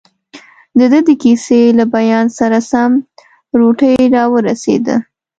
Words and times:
دده 0.79 0.99
د 1.07 1.09
کیسې 1.21 1.61
له 1.77 1.85
بیان 1.95 2.25
سره 2.37 2.59
سم، 2.71 2.91
روټۍ 3.57 3.97
راورسېده. 4.15 4.95